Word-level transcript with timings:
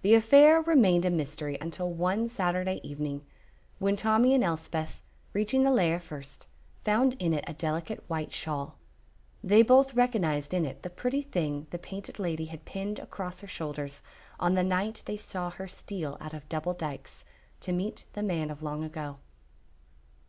The 0.00 0.14
affair 0.16 0.60
remained 0.60 1.04
a 1.04 1.10
mystery 1.10 1.56
until 1.60 1.88
one 1.88 2.28
Saturday 2.28 2.80
evening, 2.82 3.24
when 3.78 3.94
Tommy 3.94 4.34
and 4.34 4.42
Elspeth, 4.42 5.00
reaching 5.34 5.62
the 5.62 5.70
lair 5.70 6.00
first, 6.00 6.48
found 6.82 7.14
in 7.20 7.32
it 7.32 7.44
a 7.46 7.52
delicate 7.52 8.02
white 8.08 8.32
shawl. 8.32 8.76
They 9.40 9.62
both 9.62 9.94
recognized 9.94 10.52
in 10.52 10.64
it 10.64 10.82
the 10.82 10.90
pretty 10.90 11.22
thing 11.22 11.68
the 11.70 11.78
Painted 11.78 12.18
Lady 12.18 12.46
had 12.46 12.64
pinned 12.64 12.98
across 12.98 13.38
her 13.40 13.46
shoulders 13.46 14.02
on 14.40 14.54
the 14.54 14.64
night 14.64 15.04
they 15.06 15.16
saw 15.16 15.50
her 15.50 15.68
steal 15.68 16.16
out 16.20 16.34
of 16.34 16.48
Double 16.48 16.72
Dykes, 16.74 17.24
to 17.60 17.70
meet 17.70 18.04
the 18.14 18.22
man 18.24 18.50
of 18.50 18.64
long 18.64 18.82
ago. 18.82 19.18